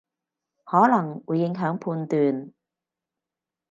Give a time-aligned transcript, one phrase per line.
[0.63, 2.51] 可能會影響判斷